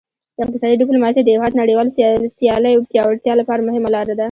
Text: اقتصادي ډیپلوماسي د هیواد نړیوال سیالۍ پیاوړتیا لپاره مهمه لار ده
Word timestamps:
اقتصادي 0.43 0.75
ډیپلوماسي 0.81 1.21
د 1.23 1.29
هیواد 1.35 1.53
نړیوال 1.61 1.87
سیالۍ 2.37 2.73
پیاوړتیا 2.91 3.33
لپاره 3.37 3.65
مهمه 3.67 3.89
لار 3.95 4.05
ده 4.17 4.19